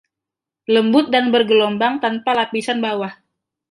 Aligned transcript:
Lembut 0.73 1.05
dan 1.13 1.25
bergelombang 1.33 1.93
tanpa 2.03 2.31
lapisan 2.39 2.79
bawah. 2.85 3.13